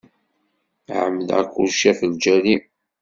[0.99, 2.63] Ԑemmdeɣ kulci ɣef lǧal-im.